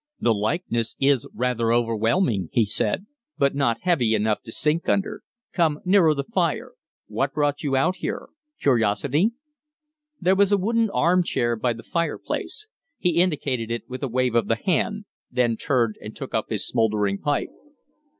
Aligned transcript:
"The 0.19 0.33
likeness 0.33 0.95
is 0.99 1.27
rather 1.31 1.71
overwhelming," 1.71 2.49
he 2.51 2.65
said; 2.65 3.05
"but 3.37 3.53
not 3.53 3.81
heavy 3.83 4.15
enough 4.15 4.41
to 4.45 4.51
sink 4.51 4.89
under. 4.89 5.21
Come 5.53 5.79
nearer 5.85 6.15
the 6.15 6.23
fire. 6.23 6.71
What 7.05 7.35
brought 7.35 7.61
you 7.61 7.75
here? 7.93 8.29
Curiosity?" 8.59 9.29
There 10.19 10.35
was 10.35 10.51
a 10.51 10.57
wooden 10.57 10.89
arm 10.89 11.21
chair 11.21 11.55
by 11.55 11.73
the 11.73 11.83
fireplace. 11.83 12.67
He 12.97 13.21
indicated 13.21 13.69
it 13.69 13.87
with 13.87 14.01
a 14.01 14.07
wave 14.07 14.33
of 14.33 14.47
the 14.47 14.55
hand; 14.55 15.05
then 15.29 15.55
turned 15.55 15.97
and 16.01 16.15
took 16.15 16.33
up 16.33 16.45
his 16.49 16.65
smouldering 16.65 17.19
pipe. 17.19 17.49